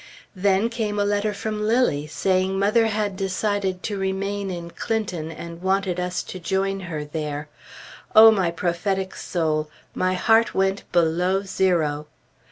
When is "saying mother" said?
2.07-2.87